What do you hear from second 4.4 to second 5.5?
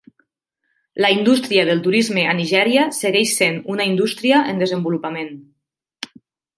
en desenvolupament.